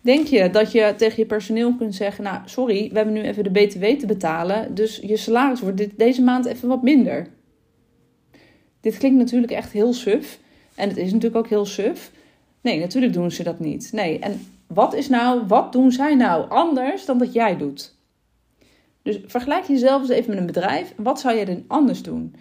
Denk 0.00 0.26
je 0.26 0.50
dat 0.50 0.72
je 0.72 0.94
tegen 0.96 1.16
je 1.16 1.26
personeel 1.26 1.74
kunt 1.74 1.94
zeggen: 1.94 2.24
Nou, 2.24 2.38
sorry, 2.44 2.88
we 2.90 2.96
hebben 2.96 3.14
nu 3.14 3.22
even 3.22 3.44
de 3.44 3.50
BTW 3.50 3.84
te 3.84 4.06
betalen. 4.06 4.74
Dus 4.74 5.00
je 5.02 5.16
salaris 5.16 5.60
wordt 5.60 5.98
deze 5.98 6.22
maand 6.22 6.46
even 6.46 6.68
wat 6.68 6.82
minder. 6.82 7.26
Dit 8.80 8.98
klinkt 8.98 9.18
natuurlijk 9.18 9.52
echt 9.52 9.72
heel 9.72 9.92
suf. 9.92 10.38
En 10.74 10.88
het 10.88 10.96
is 10.96 11.12
natuurlijk 11.12 11.44
ook 11.44 11.48
heel 11.48 11.66
suf. 11.66 12.10
Nee, 12.60 12.78
natuurlijk 12.80 13.12
doen 13.12 13.30
ze 13.30 13.42
dat 13.42 13.60
niet. 13.60 13.92
Nee, 13.92 14.18
en 14.18 14.40
wat 14.66 14.94
is 14.94 15.08
nou, 15.08 15.46
wat 15.46 15.72
doen 15.72 15.92
zij 15.92 16.14
nou 16.14 16.48
anders 16.48 17.04
dan 17.04 17.18
dat 17.18 17.32
jij 17.32 17.56
doet? 17.56 17.94
Dus 19.02 19.20
vergelijk 19.26 19.64
jezelf 19.64 20.00
eens 20.00 20.10
even 20.10 20.30
met 20.30 20.38
een 20.38 20.46
bedrijf. 20.46 20.94
Wat 20.96 21.20
zou 21.20 21.34
jij 21.34 21.44
dan 21.44 21.64
anders 21.66 22.02
doen? 22.02 22.34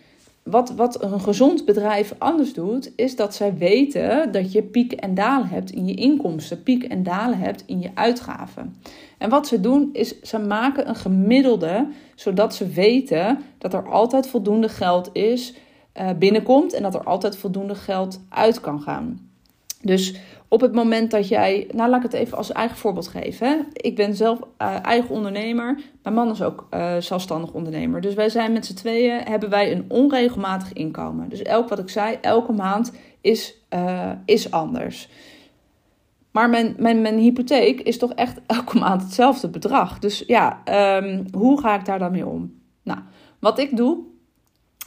Wat, 0.43 0.69
wat 0.69 1.03
een 1.03 1.19
gezond 1.19 1.65
bedrijf 1.65 2.15
anders 2.17 2.53
doet, 2.53 2.91
is 2.95 3.15
dat 3.15 3.35
zij 3.35 3.57
weten 3.57 4.31
dat 4.31 4.51
je 4.51 4.63
pieken 4.63 4.99
en 4.99 5.13
dalen 5.13 5.47
hebt 5.47 5.71
in 5.71 5.87
je 5.87 5.93
inkomsten, 5.93 6.63
pieken 6.63 6.89
en 6.89 7.03
dalen 7.03 7.37
hebt 7.37 7.63
in 7.65 7.79
je 7.79 7.89
uitgaven. 7.93 8.75
En 9.17 9.29
wat 9.29 9.47
ze 9.47 9.59
doen, 9.59 9.89
is 9.93 10.21
ze 10.21 10.39
maken 10.39 10.89
een 10.89 10.95
gemiddelde, 10.95 11.87
zodat 12.15 12.55
ze 12.55 12.67
weten 12.67 13.39
dat 13.57 13.73
er 13.73 13.89
altijd 13.89 14.27
voldoende 14.27 14.69
geld 14.69 15.09
is, 15.13 15.53
uh, 16.01 16.09
binnenkomt 16.19 16.73
en 16.73 16.83
dat 16.83 16.95
er 16.95 17.03
altijd 17.03 17.37
voldoende 17.37 17.75
geld 17.75 18.19
uit 18.29 18.61
kan 18.61 18.81
gaan. 18.81 19.28
Dus 19.81 20.15
op 20.47 20.61
het 20.61 20.73
moment 20.73 21.11
dat 21.11 21.27
jij, 21.27 21.67
nou 21.71 21.89
laat 21.89 22.03
ik 22.03 22.11
het 22.11 22.21
even 22.21 22.37
als 22.37 22.51
eigen 22.51 22.77
voorbeeld 22.77 23.07
geven. 23.07 23.47
Hè? 23.47 23.55
Ik 23.73 23.95
ben 23.95 24.15
zelf 24.15 24.39
uh, 24.39 24.75
eigen 24.81 25.09
ondernemer. 25.09 25.79
Mijn 26.03 26.15
man 26.15 26.31
is 26.31 26.41
ook 26.41 26.67
uh, 26.71 26.97
zelfstandig 26.97 27.51
ondernemer. 27.51 28.01
Dus 28.01 28.13
wij 28.13 28.29
zijn 28.29 28.53
met 28.53 28.65
z'n 28.65 28.73
tweeën, 28.73 29.21
hebben 29.23 29.49
wij 29.49 29.71
een 29.71 29.85
onregelmatig 29.87 30.73
inkomen. 30.73 31.29
Dus 31.29 31.41
elk 31.41 31.69
wat 31.69 31.79
ik 31.79 31.89
zei, 31.89 32.17
elke 32.21 32.51
maand 32.51 32.93
is, 33.21 33.55
uh, 33.73 34.11
is 34.25 34.51
anders. 34.51 35.09
Maar 36.31 36.49
mijn, 36.49 36.75
mijn, 36.77 37.01
mijn 37.01 37.17
hypotheek 37.17 37.81
is 37.81 37.97
toch 37.97 38.13
echt 38.13 38.39
elke 38.57 38.77
maand 38.77 39.01
hetzelfde 39.01 39.49
bedrag. 39.49 39.99
Dus 39.99 40.23
ja, 40.27 40.61
um, 40.97 41.25
hoe 41.31 41.59
ga 41.59 41.75
ik 41.75 41.85
daar 41.85 41.99
dan 41.99 42.11
mee 42.11 42.27
om? 42.27 42.53
Nou, 42.83 42.99
wat 43.39 43.59
ik 43.59 43.77
doe, 43.77 43.97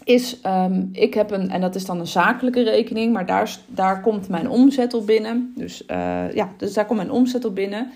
is, 0.04 0.40
um, 0.46 0.88
ik 0.92 1.14
heb 1.14 1.30
een, 1.30 1.50
en 1.50 1.60
dat 1.60 1.74
is 1.74 1.84
dan 1.84 2.00
een 2.00 2.06
zakelijke 2.06 2.62
rekening, 2.62 3.12
maar 3.12 3.26
daar, 3.26 3.58
daar 3.66 4.00
komt 4.00 4.28
mijn 4.28 4.48
omzet 4.48 4.94
op 4.94 5.06
binnen. 5.06 5.52
Dus 5.56 5.82
uh, 5.82 6.34
ja, 6.34 6.48
dus 6.56 6.72
daar 6.74 6.86
komt 6.86 6.98
mijn 6.98 7.10
omzet 7.10 7.44
op 7.44 7.54
binnen. 7.54 7.90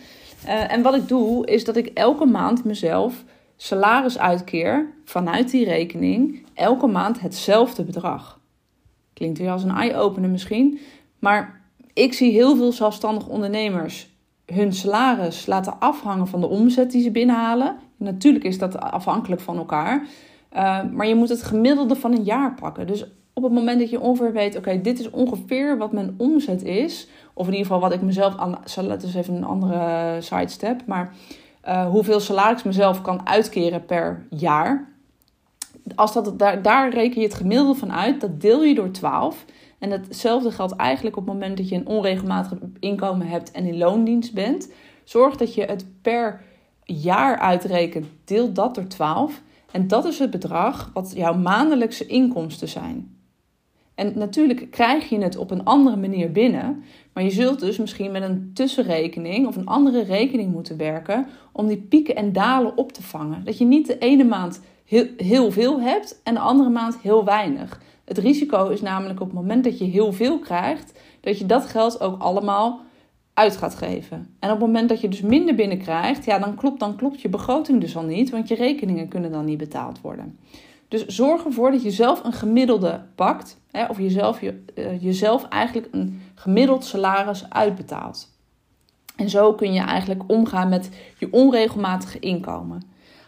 Uh, 0.45 0.73
en 0.73 0.83
wat 0.83 0.95
ik 0.95 1.09
doe, 1.09 1.47
is 1.47 1.65
dat 1.65 1.77
ik 1.77 1.87
elke 1.87 2.25
maand 2.25 2.65
mezelf 2.65 3.25
salaris 3.57 4.19
uitkeer 4.19 4.87
vanuit 5.05 5.51
die 5.51 5.65
rekening. 5.65 6.47
Elke 6.55 6.87
maand 6.87 7.21
hetzelfde 7.21 7.85
bedrag. 7.85 8.41
Klinkt 9.13 9.39
weer 9.39 9.51
als 9.51 9.63
een 9.63 9.77
eye-opener 9.77 10.31
misschien. 10.31 10.79
Maar 11.19 11.61
ik 11.93 12.13
zie 12.13 12.33
heel 12.33 12.57
veel 12.57 12.73
zelfstandig 12.73 13.29
ondernemers 13.29 14.15
hun 14.47 14.73
salaris 14.73 15.47
laten 15.47 15.81
afhangen 15.81 16.27
van 16.27 16.41
de 16.41 16.47
omzet 16.47 16.91
die 16.91 17.03
ze 17.03 17.11
binnenhalen. 17.11 17.77
Natuurlijk 17.97 18.45
is 18.45 18.59
dat 18.59 18.81
afhankelijk 18.81 19.41
van 19.41 19.57
elkaar. 19.57 20.07
Uh, 20.57 20.83
maar 20.93 21.07
je 21.07 21.15
moet 21.15 21.29
het 21.29 21.43
gemiddelde 21.43 21.97
van 21.97 22.13
een 22.13 22.23
jaar 22.23 22.55
pakken. 22.55 22.87
Dus 22.87 23.07
op 23.33 23.43
het 23.43 23.53
moment 23.53 23.79
dat 23.79 23.91
je 23.91 24.01
ongeveer 24.01 24.33
weet, 24.33 24.57
oké, 24.57 24.81
dit 24.81 24.99
is 24.99 25.11
ongeveer 25.11 25.79
wat 25.79 25.93
mijn 25.93 26.15
omzet 26.17 26.63
is. 26.63 27.09
Of 27.35 27.47
in 27.47 27.53
ieder 27.53 27.67
geval 27.67 27.81
wat 27.81 27.93
ik 27.93 28.03
mezelf 28.03 28.37
aan. 28.37 28.59
Dat 28.75 29.03
is 29.03 29.15
even 29.15 29.35
een 29.35 29.45
andere 29.45 30.17
sidestep. 30.21 30.87
Maar 30.87 31.15
uh, 31.69 31.87
hoeveel 31.87 32.21
salaris 32.21 32.63
mezelf 32.63 33.03
kan 33.03 33.27
uitkeren 33.27 33.85
per 33.85 34.27
jaar. 34.31 34.89
Als 35.95 36.13
dat, 36.13 36.39
daar, 36.39 36.63
daar 36.63 36.91
reken 36.91 37.21
je 37.21 37.27
het 37.27 37.37
gemiddelde 37.37 37.79
van 37.79 37.93
uit. 37.93 38.21
Dat 38.21 38.41
deel 38.41 38.65
je 38.65 38.75
door 38.75 38.91
12. 38.91 39.45
En 39.79 39.91
hetzelfde 39.91 40.51
geldt 40.51 40.77
eigenlijk 40.77 41.17
op 41.17 41.25
het 41.25 41.33
moment 41.33 41.57
dat 41.57 41.69
je 41.69 41.75
een 41.75 41.87
onregelmatig 41.87 42.59
inkomen 42.81 43.27
hebt 43.27 43.51
en 43.51 43.65
in 43.65 43.79
loondienst 43.79 44.35
bent. 44.35 44.73
Zorg 45.05 45.37
dat 45.37 45.55
je 45.55 45.65
het 45.65 45.87
per 46.03 46.41
jaar 46.85 47.39
uitrekent. 47.39 48.07
Deel 48.25 48.53
dat 48.53 48.75
door 48.75 48.87
12. 48.87 49.43
En 49.77 49.89
dat 49.89 50.05
is 50.05 50.19
het 50.19 50.31
bedrag 50.31 50.91
wat 50.95 51.13
jouw 51.17 51.35
maandelijkse 51.35 52.07
inkomsten 52.07 52.69
zijn. 52.69 53.17
En 53.95 54.13
natuurlijk 54.15 54.71
krijg 54.71 55.09
je 55.09 55.19
het 55.19 55.37
op 55.37 55.51
een 55.51 55.65
andere 55.65 55.97
manier 55.97 56.33
binnen. 56.33 56.83
Maar 57.13 57.25
je 57.25 57.31
zult 57.31 57.61
dus 57.61 57.79
misschien 57.79 58.13
met 58.13 58.23
een 58.23 58.51
tussenrekening 58.55 59.47
of 59.47 59.57
een 59.57 59.67
andere 59.67 60.03
rekening 60.03 60.53
moeten 60.53 60.77
werken 60.77 61.27
om 61.53 61.67
die 61.67 61.77
pieken 61.77 62.17
en 62.17 62.33
dalen 62.33 62.77
op 62.77 62.93
te 62.93 63.03
vangen. 63.03 63.45
Dat 63.45 63.59
je 63.59 63.65
niet 63.65 63.87
de 63.87 63.99
ene 63.99 64.25
maand 64.25 64.61
heel, 64.85 65.07
heel 65.17 65.51
veel 65.51 65.81
hebt 65.81 66.21
en 66.25 66.35
de 66.35 66.41
andere 66.41 66.71
maand 66.71 66.99
heel 67.03 67.25
weinig. 67.25 67.81
Het 68.05 68.19
risico 68.19 68.69
is 68.69 68.81
namelijk 68.81 69.21
op 69.21 69.27
het 69.27 69.37
moment 69.37 69.65
dat 69.65 69.79
je 69.79 69.85
heel 69.85 70.13
veel 70.13 70.39
krijgt, 70.39 70.99
dat 71.21 71.39
je 71.39 71.47
dat 71.47 71.67
geld 71.67 72.01
ook 72.01 72.21
allemaal 72.21 72.81
uit 73.37 73.57
gaat 73.57 73.75
geven. 73.75 74.37
En 74.39 74.51
op 74.51 74.57
het 74.57 74.67
moment 74.67 74.89
dat 74.89 75.01
je 75.01 75.09
dus 75.09 75.21
minder 75.21 75.55
binnenkrijgt, 75.55 76.25
ja, 76.25 76.39
dan 76.39 76.55
klopt, 76.55 76.81
dan 76.81 76.97
klopt 76.97 77.21
je 77.21 77.29
begroting 77.29 77.81
dus 77.81 77.97
al 77.97 78.03
niet, 78.03 78.31
want 78.31 78.49
je 78.49 78.55
rekeningen 78.55 79.09
kunnen 79.09 79.33
dan 79.33 79.45
niet 79.45 79.59
betaald 79.59 80.01
worden. 80.01 80.39
Dus 80.89 81.07
zorg 81.07 81.45
ervoor 81.45 81.71
dat 81.71 81.83
je 81.83 81.91
zelf 81.91 82.25
een 82.25 82.33
gemiddelde 82.33 83.01
pakt, 83.15 83.59
hè, 83.71 83.87
of 83.87 83.99
jezelf, 83.99 84.41
je, 84.41 84.65
uh, 84.75 85.03
jezelf 85.03 85.49
eigenlijk 85.49 85.89
een 85.91 86.23
gemiddeld 86.35 86.85
salaris 86.85 87.51
uitbetaalt. 87.51 88.35
En 89.17 89.31
zo 89.31 89.55
kun 89.55 89.73
je 89.73 89.81
eigenlijk 89.81 90.23
omgaan 90.27 90.69
met 90.69 90.91
je 91.19 91.29
onregelmatige 91.33 92.19
inkomen. 92.19 92.83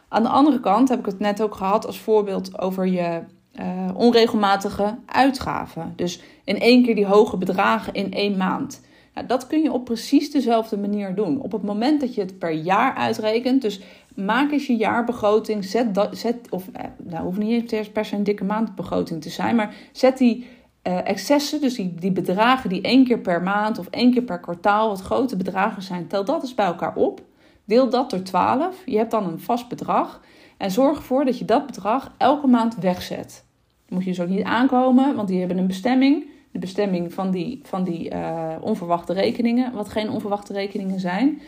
Aan 0.08 0.22
de 0.22 0.28
andere 0.28 0.60
kant 0.60 0.88
heb 0.88 0.98
ik 0.98 1.06
het 1.06 1.18
net 1.18 1.42
ook 1.42 1.54
gehad 1.54 1.86
als 1.86 1.98
voorbeeld 1.98 2.60
over 2.60 2.86
je 2.86 3.22
uh, 3.60 3.88
onregelmatige 3.94 4.98
uitgaven. 5.06 5.92
Dus 5.96 6.22
in 6.44 6.60
één 6.60 6.84
keer 6.84 6.94
die 6.94 7.06
hoge 7.06 7.36
bedragen 7.36 7.92
in 7.92 8.12
één 8.12 8.36
maand. 8.36 8.86
Dat 9.26 9.46
kun 9.46 9.62
je 9.62 9.72
op 9.72 9.84
precies 9.84 10.30
dezelfde 10.30 10.78
manier 10.78 11.14
doen. 11.14 11.40
Op 11.40 11.52
het 11.52 11.62
moment 11.62 12.00
dat 12.00 12.14
je 12.14 12.20
het 12.20 12.38
per 12.38 12.52
jaar 12.52 12.94
uitrekent, 12.94 13.62
dus 13.62 13.80
maak 14.14 14.52
eens 14.52 14.66
je 14.66 14.76
jaarbegroting, 14.76 15.64
zet, 15.64 15.94
dat, 15.94 16.18
zet 16.18 16.36
of 16.50 16.68
eh, 16.72 16.84
nou 17.02 17.24
hoeft 17.24 17.38
niet 17.38 17.92
per 17.92 18.04
se 18.04 18.16
een 18.16 18.24
dikke 18.24 18.44
maandbegroting 18.44 19.22
te 19.22 19.30
zijn, 19.30 19.56
maar 19.56 19.74
zet 19.92 20.18
die 20.18 20.46
uh, 20.88 21.08
excessen, 21.08 21.60
dus 21.60 21.74
die, 21.74 21.94
die 21.94 22.12
bedragen 22.12 22.68
die 22.68 22.82
één 22.82 23.04
keer 23.04 23.18
per 23.18 23.42
maand 23.42 23.78
of 23.78 23.86
één 23.90 24.12
keer 24.12 24.22
per 24.22 24.40
kwartaal, 24.40 24.88
wat 24.88 25.00
grote 25.00 25.36
bedragen 25.36 25.82
zijn, 25.82 26.06
tel 26.06 26.24
dat 26.24 26.42
eens 26.42 26.54
bij 26.54 26.66
elkaar 26.66 26.94
op. 26.94 27.20
Deel 27.64 27.90
dat 27.90 28.10
door 28.10 28.22
12. 28.22 28.82
Je 28.86 28.96
hebt 28.96 29.10
dan 29.10 29.24
een 29.24 29.40
vast 29.40 29.68
bedrag. 29.68 30.20
En 30.56 30.70
zorg 30.70 30.96
ervoor 30.96 31.24
dat 31.24 31.38
je 31.38 31.44
dat 31.44 31.66
bedrag 31.66 32.14
elke 32.16 32.46
maand 32.46 32.76
wegzet. 32.76 33.44
Dan 33.86 33.96
moet 33.96 34.04
je 34.04 34.10
dus 34.10 34.20
ook 34.20 34.28
niet 34.28 34.44
aankomen, 34.44 35.14
want 35.14 35.28
die 35.28 35.38
hebben 35.38 35.58
een 35.58 35.66
bestemming. 35.66 36.24
De 36.52 36.58
bestemming 36.58 37.14
van 37.14 37.30
die, 37.30 37.60
van 37.62 37.84
die 37.84 38.12
uh, 38.12 38.54
onverwachte 38.60 39.12
rekeningen, 39.12 39.72
wat 39.72 39.88
geen 39.88 40.10
onverwachte 40.10 40.52
rekeningen 40.52 41.00
zijn. 41.00 41.40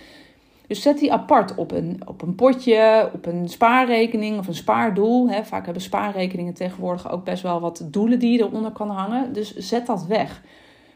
Dus 0.66 0.82
zet 0.82 0.98
die 0.98 1.12
apart 1.12 1.54
op 1.54 1.72
een, 1.72 2.00
op 2.06 2.22
een 2.22 2.34
potje, 2.34 3.10
op 3.14 3.26
een 3.26 3.48
spaarrekening 3.48 4.38
of 4.38 4.46
een 4.46 4.54
spaardoel. 4.54 5.30
Hè. 5.30 5.44
Vaak 5.44 5.64
hebben 5.64 5.82
spaarrekeningen 5.82 6.54
tegenwoordig 6.54 7.10
ook 7.10 7.24
best 7.24 7.42
wel 7.42 7.60
wat 7.60 7.86
doelen 7.90 8.18
die 8.18 8.32
je 8.32 8.38
eronder 8.38 8.70
kan 8.70 8.90
hangen. 8.90 9.32
Dus 9.32 9.56
zet 9.56 9.86
dat 9.86 10.06
weg. 10.06 10.42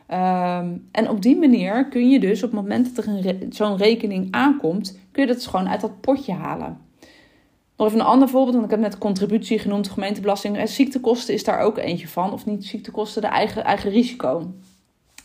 Um, 0.08 0.88
en 0.90 1.11
op 1.11 1.23
die 1.23 1.37
manier 1.37 1.88
kun 1.88 2.11
je 2.11 2.20
dus 2.20 2.42
op 2.42 2.50
het 2.50 2.61
moment 2.61 2.96
dat 2.96 3.04
er 3.04 3.37
zo'n 3.49 3.76
rekening 3.76 4.28
aankomt, 4.30 4.99
kun 5.11 5.23
je 5.23 5.28
dat 5.28 5.37
dus 5.37 5.46
gewoon 5.46 5.68
uit 5.68 5.80
dat 5.80 6.00
potje 6.00 6.32
halen. 6.32 6.78
Nog 7.76 7.86
even 7.86 8.00
een 8.00 8.06
ander 8.06 8.28
voorbeeld, 8.28 8.54
want 8.54 8.64
ik 8.64 8.70
heb 8.70 8.80
net 8.80 8.98
contributie 8.98 9.58
genoemd, 9.58 9.88
gemeentebelasting. 9.88 10.56
En 10.56 10.68
ziektekosten 10.68 11.34
is 11.34 11.44
daar 11.44 11.60
ook 11.60 11.78
eentje 11.78 12.08
van. 12.08 12.32
Of 12.32 12.46
niet 12.46 12.66
ziektekosten, 12.66 13.22
de 13.22 13.28
eigen, 13.28 13.64
eigen 13.64 13.90
risico. 13.90 14.52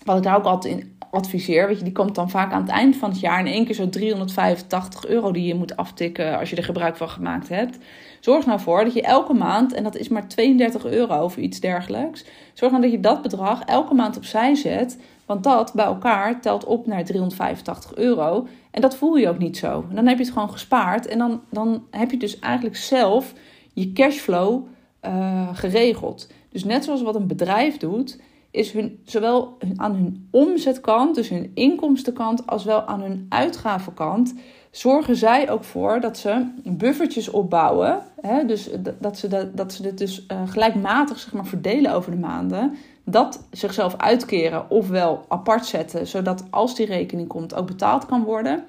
Wat 0.04 0.18
ik 0.18 0.24
daar 0.24 0.38
ook 0.38 0.46
altijd 0.46 0.74
in 0.78 0.98
adviseer, 1.12 1.68
weet 1.68 1.78
je, 1.78 1.84
die 1.84 1.94
komt 1.94 2.16
dan 2.16 2.30
vaak 2.30 2.52
aan 2.52 2.62
het 2.62 2.72
eind 2.72 2.96
van 2.96 3.10
het 3.10 3.20
jaar 3.20 3.40
in 3.40 3.54
één 3.54 3.66
keer 3.66 3.76
zo 3.76 3.90
385 3.90 5.06
euro 5.06 5.32
die 5.32 5.46
je 5.46 5.56
moet 5.56 5.76
aftikken 5.76 6.40
als 6.40 6.50
je 6.50 6.56
er 6.56 6.64
gebruik 6.64 6.98
van 6.98 7.10
gemaakt 7.10 7.50
hebt. 7.50 7.78
Zorg 8.20 8.46
nou 8.46 8.60
voor 8.60 8.84
dat 8.84 8.94
je 8.94 9.02
elke 9.02 9.34
maand, 9.34 9.74
en 9.74 9.84
dat 9.84 9.96
is 9.96 10.08
maar 10.08 10.28
32 10.28 10.86
euro 10.86 11.24
of 11.24 11.38
iets 11.38 11.60
dergelijks, 11.60 12.26
zorg 12.54 12.72
nou 12.72 12.84
dat 12.84 12.92
je 12.92 13.00
dat 13.00 13.22
bedrag 13.22 13.64
elke 13.64 13.94
maand 13.94 14.18
opzij 14.18 14.56
zet. 14.56 14.98
Want 15.30 15.44
dat 15.44 15.74
bij 15.74 15.86
elkaar 15.86 16.42
telt 16.42 16.66
op 16.66 16.88
naar 16.88 17.06
385 17.06 17.96
euro. 17.96 18.48
En 18.72 18.82
dat 18.82 18.96
voel 18.96 19.16
je 19.16 19.30
ook 19.30 19.38
niet 19.38 19.58
zo. 19.58 19.86
dan 19.94 20.08
heb 20.08 20.18
je 20.18 20.24
het 20.24 20.34
gewoon 20.34 20.52
gespaard. 20.52 21.08
En 21.08 21.18
dan, 21.18 21.42
dan 21.50 21.84
heb 21.92 22.12
je 22.12 22.18
dus 22.18 22.40
eigenlijk 22.40 22.76
zelf 22.76 23.34
je 23.74 23.94
cashflow 23.94 24.66
uh, 25.06 25.50
geregeld. 25.54 26.28
Dus 26.50 26.64
net 26.64 26.84
zoals 26.84 27.02
wat 27.02 27.16
een 27.16 27.28
bedrijf 27.28 27.78
doet, 27.78 28.20
is 28.52 28.72
hun, 28.72 29.00
zowel 29.06 29.58
aan 29.76 29.94
hun 29.94 30.28
omzetkant, 30.32 31.16
dus 31.16 31.30
hun 31.30 31.52
inkomstenkant, 31.54 32.48
als 32.48 32.64
wel 32.64 32.82
aan 32.82 33.02
hun 33.02 33.26
uitgavenkant, 33.30 34.34
zorgen 34.72 35.16
zij 35.16 35.50
ook 35.50 35.64
voor 35.64 36.00
dat 36.00 36.18
ze 36.18 36.46
buffertjes 36.64 37.30
opbouwen. 37.30 38.00
Hè? 38.22 38.46
Dus 38.46 38.70
dat 39.00 39.18
ze, 39.18 39.28
dat, 39.28 39.58
dat 39.58 39.74
ze 39.74 39.82
dit 39.82 39.98
dus 39.98 40.26
uh, 40.32 40.42
gelijkmatig 40.46 41.20
zeg 41.20 41.34
maar, 41.34 41.46
verdelen 41.46 41.94
over 41.94 42.12
de 42.12 42.18
maanden. 42.18 42.78
Dat 43.12 43.48
zichzelf 43.52 43.96
uitkeren 43.98 44.70
ofwel 44.70 45.26
apart 45.28 45.66
zetten, 45.66 46.08
zodat 46.08 46.44
als 46.50 46.76
die 46.76 46.86
rekening 46.86 47.28
komt 47.28 47.56
ook 47.56 47.68
betaald 47.68 48.06
kan 48.06 48.24
worden. 48.24 48.64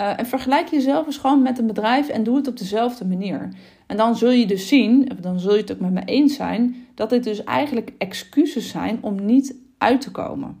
Uh, 0.00 0.18
en 0.18 0.26
vergelijk 0.26 0.68
jezelf 0.68 1.06
eens 1.06 1.18
gewoon 1.18 1.42
met 1.42 1.58
een 1.58 1.66
bedrijf 1.66 2.08
en 2.08 2.22
doe 2.22 2.36
het 2.36 2.48
op 2.48 2.56
dezelfde 2.56 3.04
manier. 3.04 3.48
En 3.86 3.96
dan 3.96 4.16
zul 4.16 4.30
je 4.30 4.46
dus 4.46 4.68
zien, 4.68 5.10
dan 5.20 5.40
zul 5.40 5.54
je 5.54 5.60
het 5.60 5.72
ook 5.72 5.80
met 5.80 5.92
me 5.92 6.04
eens 6.04 6.34
zijn, 6.34 6.86
dat 6.94 7.10
dit 7.10 7.24
dus 7.24 7.44
eigenlijk 7.44 7.92
excuses 7.98 8.68
zijn 8.68 8.98
om 9.00 9.24
niet 9.24 9.54
uit 9.78 10.00
te 10.00 10.10
komen. 10.10 10.58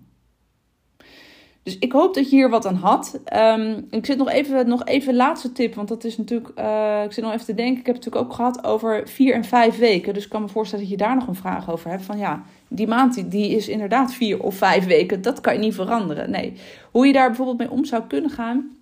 Dus 1.62 1.78
ik 1.78 1.92
hoop 1.92 2.14
dat 2.14 2.30
je 2.30 2.36
hier 2.36 2.50
wat 2.50 2.66
aan 2.66 2.74
had. 2.74 3.20
Um, 3.36 3.86
ik 3.90 4.06
zit 4.06 4.18
nog 4.18 4.30
even, 4.30 4.68
nog 4.68 4.84
even 4.84 5.14
laatste 5.14 5.52
tip, 5.52 5.74
want 5.74 5.88
dat 5.88 6.04
is 6.04 6.18
natuurlijk, 6.18 6.58
uh, 6.58 7.02
ik 7.04 7.12
zit 7.12 7.24
nog 7.24 7.32
even 7.32 7.46
te 7.46 7.54
denken. 7.54 7.80
Ik 7.80 7.86
heb 7.86 7.94
het 7.94 8.04
natuurlijk 8.04 8.30
ook 8.32 8.36
gehad 8.36 8.64
over 8.64 9.08
vier 9.08 9.34
en 9.34 9.44
vijf 9.44 9.78
weken. 9.78 10.14
Dus 10.14 10.24
ik 10.24 10.30
kan 10.30 10.42
me 10.42 10.48
voorstellen 10.48 10.84
dat 10.84 10.98
je 10.98 11.04
daar 11.04 11.14
nog 11.14 11.26
een 11.26 11.34
vraag 11.34 11.70
over 11.70 11.90
hebt. 11.90 12.02
Van 12.02 12.18
ja, 12.18 12.42
die 12.68 12.86
maand 12.86 13.30
die 13.30 13.50
is 13.56 13.68
inderdaad 13.68 14.12
vier 14.12 14.42
of 14.42 14.54
vijf 14.54 14.86
weken. 14.86 15.22
Dat 15.22 15.40
kan 15.40 15.52
je 15.52 15.58
niet 15.58 15.74
veranderen. 15.74 16.30
Nee, 16.30 16.52
hoe 16.90 17.06
je 17.06 17.12
daar 17.12 17.26
bijvoorbeeld 17.26 17.58
mee 17.58 17.70
om 17.70 17.84
zou 17.84 18.02
kunnen 18.08 18.30
gaan, 18.30 18.76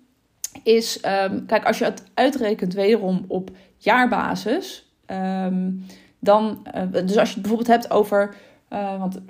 is, 0.63 1.05
um, 1.23 1.45
kijk, 1.45 1.65
als 1.65 1.77
je 1.77 1.83
het 1.83 2.03
uitrekent 2.13 2.73
wederom 2.73 3.25
op 3.27 3.49
jaarbasis, 3.77 4.91
um, 5.07 5.85
dan, 6.19 6.67
uh, 6.75 6.81
dus 6.91 7.17
als 7.17 7.29
je 7.29 7.33
het 7.33 7.41
bijvoorbeeld 7.41 7.67
hebt 7.67 7.91
over, 7.91 8.35
uh, 8.73 8.99
want 8.99 9.21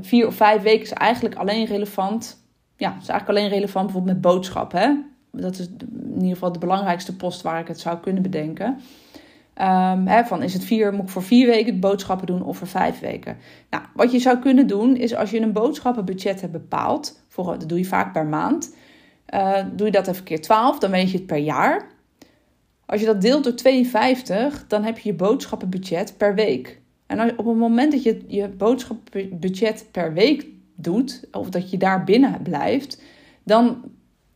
vier 0.00 0.26
of 0.26 0.34
vijf 0.34 0.62
weken 0.62 0.82
is 0.82 0.92
eigenlijk 0.92 1.34
alleen 1.34 1.66
relevant, 1.66 2.46
ja, 2.78 2.96
is 3.00 3.08
eigenlijk 3.08 3.28
alleen 3.28 3.48
relevant 3.50 3.84
bijvoorbeeld 3.84 4.14
met 4.14 4.32
boodschappen. 4.32 4.80
Hè? 4.80 4.94
Dat 5.40 5.58
is 5.58 5.68
in 5.90 6.14
ieder 6.14 6.32
geval 6.32 6.52
de 6.52 6.58
belangrijkste 6.58 7.16
post 7.16 7.42
waar 7.42 7.60
ik 7.60 7.68
het 7.68 7.80
zou 7.80 7.98
kunnen 7.98 8.22
bedenken. 8.22 8.66
Um, 9.60 10.06
hè, 10.06 10.24
van 10.24 10.42
is 10.42 10.52
het 10.52 10.64
vier, 10.64 10.92
moet 10.92 11.04
ik 11.04 11.08
voor 11.08 11.22
vier 11.22 11.46
weken 11.46 11.80
boodschappen 11.80 12.26
doen 12.26 12.42
of 12.42 12.56
voor 12.56 12.66
vijf 12.66 13.00
weken? 13.00 13.36
Nou, 13.70 13.84
wat 13.94 14.12
je 14.12 14.18
zou 14.18 14.38
kunnen 14.38 14.66
doen 14.66 14.96
is 14.96 15.14
als 15.14 15.30
je 15.30 15.40
een 15.40 15.52
boodschappenbudget 15.52 16.40
hebt 16.40 16.52
bepaald, 16.52 17.24
voor, 17.28 17.58
dat 17.58 17.68
doe 17.68 17.78
je 17.78 17.84
vaak 17.84 18.12
per 18.12 18.26
maand, 18.26 18.74
uh, 19.34 19.58
doe 19.72 19.86
je 19.86 19.92
dat 19.92 20.08
even 20.08 20.24
keer 20.24 20.40
12, 20.40 20.78
dan 20.78 20.90
weet 20.90 21.10
je 21.10 21.16
het 21.16 21.26
per 21.26 21.36
jaar. 21.36 21.86
Als 22.86 23.00
je 23.00 23.06
dat 23.06 23.20
deelt 23.20 23.44
door 23.44 23.54
52, 23.54 24.66
dan 24.66 24.84
heb 24.84 24.98
je 24.98 25.08
je 25.08 25.14
boodschappenbudget 25.14 26.14
per 26.16 26.34
week. 26.34 26.80
En 27.06 27.38
op 27.38 27.46
het 27.46 27.56
moment 27.56 27.92
dat 27.92 28.02
je 28.02 28.24
je 28.26 28.48
boodschappenbudget 28.48 29.86
per 29.90 30.12
week 30.12 30.46
doet, 30.80 31.28
of 31.32 31.50
dat 31.50 31.70
je 31.70 31.76
daar 31.76 32.04
binnen 32.04 32.42
blijft, 32.42 33.02
dan 33.44 33.82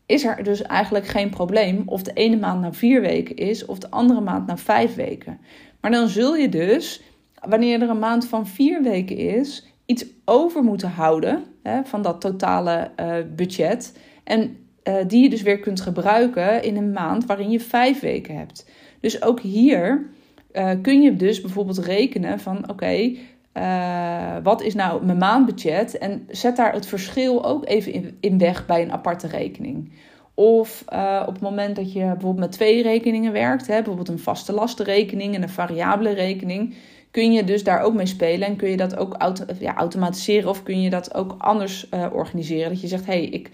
is 0.05 0.23
er 0.23 0.43
dus 0.43 0.61
eigenlijk 0.61 1.07
geen 1.07 1.29
probleem 1.29 1.81
of 1.85 2.03
de 2.03 2.13
ene 2.13 2.37
maand 2.37 2.61
nou 2.61 2.73
vier 2.73 3.01
weken 3.01 3.35
is 3.35 3.65
of 3.65 3.79
de 3.79 3.91
andere 3.91 4.21
maand 4.21 4.47
nou 4.47 4.59
vijf 4.59 4.95
weken. 4.95 5.39
Maar 5.81 5.91
dan 5.91 6.07
zul 6.07 6.35
je 6.35 6.49
dus, 6.49 7.01
wanneer 7.41 7.81
er 7.81 7.89
een 7.89 7.99
maand 7.99 8.27
van 8.27 8.47
vier 8.47 8.81
weken 8.81 9.17
is, 9.17 9.67
iets 9.85 10.05
over 10.25 10.63
moeten 10.63 10.89
houden 10.89 11.43
hè, 11.63 11.83
van 11.83 12.01
dat 12.01 12.21
totale 12.21 12.91
uh, 12.99 13.15
budget. 13.35 13.97
En 14.23 14.57
uh, 14.83 14.95
die 15.07 15.23
je 15.23 15.29
dus 15.29 15.41
weer 15.41 15.59
kunt 15.59 15.81
gebruiken 15.81 16.63
in 16.63 16.75
een 16.75 16.91
maand 16.91 17.25
waarin 17.25 17.49
je 17.49 17.59
vijf 17.59 17.99
weken 17.99 18.37
hebt. 18.37 18.69
Dus 18.99 19.21
ook 19.21 19.39
hier 19.39 20.09
uh, 20.53 20.71
kun 20.81 21.01
je 21.01 21.15
dus 21.15 21.41
bijvoorbeeld 21.41 21.77
rekenen 21.77 22.39
van 22.39 22.69
oké, 22.69 23.15
uh, 23.57 24.35
wat 24.43 24.61
is 24.61 24.73
nou 24.73 25.05
mijn 25.05 25.17
maandbudget? 25.17 25.97
En 25.97 26.27
zet 26.29 26.55
daar 26.55 26.73
het 26.73 26.85
verschil 26.85 27.45
ook 27.45 27.67
even 27.67 27.93
in, 27.93 28.17
in 28.19 28.37
weg 28.37 28.65
bij 28.65 28.81
een 28.81 28.91
aparte 28.91 29.27
rekening. 29.27 29.91
Of 30.33 30.85
uh, 30.93 31.23
op 31.27 31.33
het 31.33 31.41
moment 31.41 31.75
dat 31.75 31.93
je 31.93 31.99
bijvoorbeeld 31.99 32.37
met 32.37 32.51
twee 32.51 32.81
rekeningen 32.81 33.31
werkt, 33.31 33.67
hè, 33.67 33.75
bijvoorbeeld 33.75 34.09
een 34.09 34.19
vaste 34.19 34.53
lastenrekening 34.53 35.35
en 35.35 35.41
een 35.41 35.49
variabele 35.49 36.13
rekening, 36.13 36.75
kun 37.11 37.31
je 37.31 37.43
dus 37.43 37.63
daar 37.63 37.81
ook 37.81 37.93
mee 37.93 38.05
spelen 38.05 38.47
en 38.47 38.55
kun 38.55 38.69
je 38.69 38.77
dat 38.77 38.97
ook 38.97 39.13
auto 39.13 39.45
ja, 39.59 39.75
automatiseren 39.75 40.49
of 40.49 40.63
kun 40.63 40.81
je 40.81 40.89
dat 40.89 41.13
ook 41.13 41.35
anders 41.37 41.89
organiseren. 42.11 42.69
Dat 42.69 42.81
je 42.81 42.87
zegt, 42.87 43.05
hey, 43.05 43.23
ik 43.25 43.49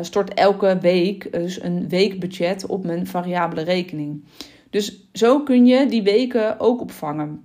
stort 0.00 0.34
elke 0.34 0.78
week 0.80 1.32
dus 1.32 1.62
een 1.62 1.88
weekbudget 1.88 2.66
op 2.66 2.84
mijn 2.84 3.06
variabele 3.06 3.62
rekening. 3.62 4.24
Dus 4.70 5.08
zo 5.12 5.42
kun 5.42 5.66
je 5.66 5.86
die 5.86 6.02
weken 6.02 6.60
ook 6.60 6.80
opvangen. 6.80 7.42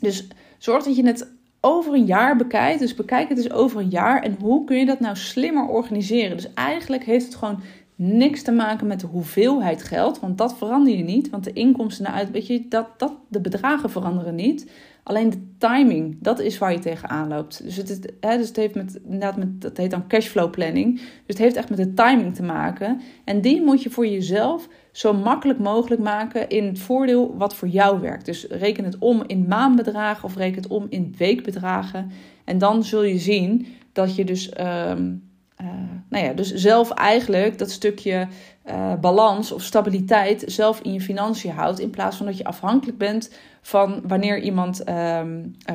Dus 0.00 0.28
zorg 0.58 0.84
dat 0.84 0.96
je 0.96 1.06
het 1.06 1.34
over 1.66 1.94
een 1.94 2.04
jaar 2.04 2.36
bekijkt. 2.36 2.78
Dus 2.78 2.94
bekijk 2.94 3.28
het 3.28 3.36
dus 3.36 3.50
over 3.50 3.80
een 3.80 3.88
jaar 3.88 4.22
en 4.22 4.36
hoe 4.40 4.64
kun 4.64 4.76
je 4.76 4.86
dat 4.86 5.00
nou 5.00 5.16
slimmer 5.16 5.68
organiseren. 5.68 6.36
Dus 6.36 6.54
eigenlijk 6.54 7.04
heeft 7.04 7.24
het 7.24 7.34
gewoon 7.34 7.60
niks 7.94 8.42
te 8.42 8.52
maken 8.52 8.86
met 8.86 9.00
de 9.00 9.06
hoeveelheid 9.06 9.82
geld, 9.82 10.20
want 10.20 10.38
dat 10.38 10.56
verander 10.56 10.96
je 10.96 11.04
niet. 11.04 11.30
Want 11.30 11.44
de 11.44 11.52
inkomsten 11.52 12.12
uit, 12.12 12.30
weet 12.30 12.46
je, 12.46 12.68
dat, 12.68 12.86
dat, 12.96 13.12
de 13.28 13.40
bedragen 13.40 13.90
veranderen 13.90 14.34
niet. 14.34 14.70
Alleen 15.06 15.30
de 15.30 15.42
timing, 15.58 16.16
dat 16.20 16.40
is 16.40 16.58
waar 16.58 16.72
je 16.72 16.78
tegenaan 16.78 17.28
loopt. 17.28 17.62
Dus 17.64 17.76
het, 17.76 18.12
hè, 18.20 18.36
dus 18.36 18.48
het 18.48 18.56
heeft 18.56 18.74
met, 18.74 19.00
inderdaad 19.04 19.36
met, 19.36 19.60
dat 19.60 19.76
heet 19.76 19.90
dan 19.90 20.06
cashflow 20.06 20.50
planning. 20.50 20.94
Dus 20.96 21.06
het 21.26 21.38
heeft 21.38 21.56
echt 21.56 21.68
met 21.68 21.78
de 21.78 21.94
timing 21.94 22.34
te 22.34 22.42
maken. 22.42 23.00
En 23.24 23.40
die 23.40 23.62
moet 23.62 23.82
je 23.82 23.90
voor 23.90 24.06
jezelf 24.06 24.68
zo 24.92 25.12
makkelijk 25.14 25.58
mogelijk 25.58 26.00
maken 26.00 26.48
in 26.48 26.64
het 26.64 26.78
voordeel 26.78 27.36
wat 27.36 27.54
voor 27.54 27.68
jou 27.68 28.00
werkt. 28.00 28.24
Dus 28.24 28.46
reken 28.46 28.84
het 28.84 28.98
om 28.98 29.22
in 29.26 29.46
maandbedragen 29.48 30.24
of 30.24 30.36
reken 30.36 30.62
het 30.62 30.70
om 30.70 30.86
in 30.88 31.14
weekbedragen. 31.18 32.10
En 32.44 32.58
dan 32.58 32.84
zul 32.84 33.02
je 33.02 33.18
zien 33.18 33.66
dat 33.92 34.16
je 34.16 34.24
dus, 34.24 34.48
ehm, 34.48 35.14
uh, 35.62 35.66
nou 36.10 36.24
ja, 36.24 36.32
dus 36.32 36.54
zelf 36.54 36.90
eigenlijk 36.90 37.58
dat 37.58 37.70
stukje 37.70 38.28
uh, 38.68 38.94
balans 38.94 39.52
of 39.52 39.62
stabiliteit 39.62 40.44
zelf 40.46 40.80
in 40.80 40.92
je 40.92 41.00
financiën 41.00 41.52
houdt. 41.52 41.78
In 41.78 41.90
plaats 41.90 42.16
van 42.16 42.26
dat 42.26 42.36
je 42.36 42.44
afhankelijk 42.44 42.98
bent 42.98 43.30
van 43.62 44.00
wanneer 44.06 44.40
iemand 44.40 44.88
uh, 44.88 45.22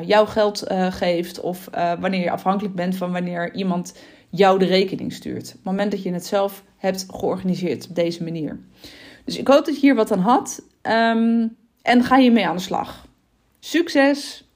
jou 0.05 0.27
geld 0.27 0.63
geeft. 0.89 1.39
Of 1.39 1.69
wanneer 2.00 2.19
je 2.19 2.31
afhankelijk 2.31 2.75
bent 2.75 2.95
van 2.95 3.12
wanneer 3.12 3.53
iemand 3.53 3.93
jou 4.29 4.60
de 4.60 4.65
rekening 4.65 5.13
stuurt. 5.13 5.48
Op 5.48 5.53
het 5.53 5.63
moment 5.63 5.91
dat 5.91 6.03
je 6.03 6.13
het 6.13 6.25
zelf 6.25 6.63
hebt 6.77 7.05
georganiseerd 7.10 7.88
op 7.89 7.95
deze 7.95 8.24
manier. 8.24 8.60
Dus 9.25 9.38
ik 9.38 9.48
hoop 9.48 9.65
dat 9.65 9.75
je 9.75 9.81
hier 9.81 9.95
wat 9.95 10.12
aan 10.12 10.19
had. 10.19 10.62
Um, 10.81 11.55
en 11.81 12.03
ga 12.03 12.17
je 12.17 12.31
mee 12.31 12.48
aan 12.48 12.55
de 12.55 12.62
slag. 12.62 13.07
Succes! 13.60 14.50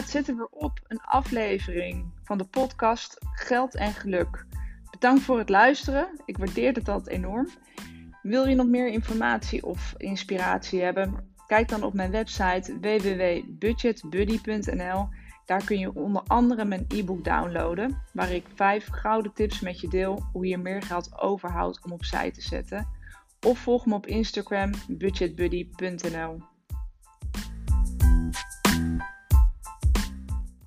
Het 0.00 0.28
er 0.28 0.36
weer 0.36 0.48
op. 0.50 0.80
Een 0.88 1.00
aflevering 1.00 2.12
van 2.22 2.38
de 2.38 2.44
podcast 2.44 3.18
Geld 3.34 3.74
en 3.74 3.92
Geluk. 3.92 4.46
Bedankt 4.90 5.22
voor 5.22 5.38
het 5.38 5.48
luisteren. 5.48 6.08
Ik 6.24 6.38
waardeer 6.38 6.72
het 6.72 6.88
altijd 6.88 7.16
enorm. 7.16 7.48
Wil 8.22 8.46
je 8.46 8.54
nog 8.54 8.66
meer 8.66 8.88
informatie 8.88 9.64
of 9.64 9.94
inspiratie 9.96 10.82
hebben? 10.82 11.32
Kijk 11.46 11.68
dan 11.68 11.82
op 11.82 11.94
mijn 11.94 12.10
website 12.10 12.78
www.budgetbuddy.nl. 12.80 15.08
Daar 15.46 15.64
kun 15.64 15.78
je 15.78 15.94
onder 15.94 16.22
andere 16.26 16.64
mijn 16.64 16.84
e-book 16.88 17.24
downloaden, 17.24 18.02
waar 18.12 18.32
ik 18.32 18.44
vijf 18.54 18.88
gouden 18.90 19.32
tips 19.32 19.60
met 19.60 19.80
je 19.80 19.88
deel 19.88 20.28
hoe 20.32 20.46
je 20.46 20.58
meer 20.58 20.82
geld 20.82 21.20
overhoudt 21.20 21.84
om 21.84 21.92
opzij 21.92 22.30
te 22.30 22.42
zetten. 22.42 22.88
Of 23.46 23.58
volg 23.58 23.86
me 23.86 23.94
op 23.94 24.06
Instagram 24.06 24.70
budgetbuddy.nl. 24.88 26.42